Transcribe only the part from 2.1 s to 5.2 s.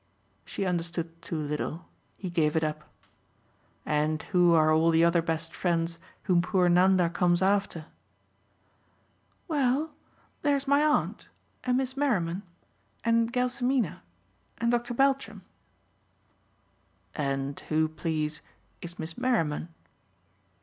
he gave it up. "And who are all the